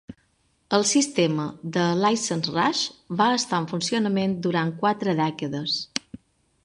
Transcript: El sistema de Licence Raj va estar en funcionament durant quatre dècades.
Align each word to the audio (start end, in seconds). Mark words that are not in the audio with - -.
El 0.75 0.85
sistema 0.91 1.43
de 1.75 1.83
Licence 2.03 2.55
Raj 2.55 2.81
va 3.21 3.29
estar 3.41 3.61
en 3.65 3.69
funcionament 3.75 4.37
durant 4.47 4.73
quatre 4.81 5.17
dècades. 5.25 5.77